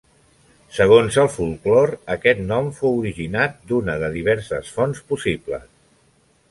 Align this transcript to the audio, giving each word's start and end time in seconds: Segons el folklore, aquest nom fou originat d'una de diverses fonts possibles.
Segons 0.77 1.17
el 1.23 1.29
folklore, 1.33 1.99
aquest 2.15 2.41
nom 2.47 2.71
fou 2.79 2.99
originat 3.03 3.61
d'una 3.73 4.01
de 4.05 4.11
diverses 4.19 4.75
fonts 4.79 5.05
possibles. 5.13 5.69